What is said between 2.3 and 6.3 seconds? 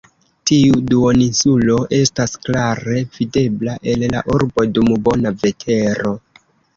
klare videbla el la urbo dum bona vetero.